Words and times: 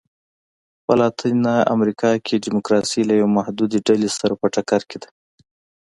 په 0.85 0.93
لاتینه 0.99 1.53
امریکا 1.75 2.11
کې 2.25 2.43
ډیموکراسي 2.45 3.01
له 3.05 3.13
یوې 3.19 3.31
محدودې 3.37 3.79
ډلې 3.87 4.09
سره 4.17 4.33
په 4.41 4.47
ټکر 4.55 4.81
کې 4.89 4.97
ده. 5.03 5.09